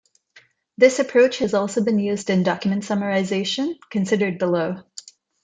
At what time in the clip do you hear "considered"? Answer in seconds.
3.91-4.39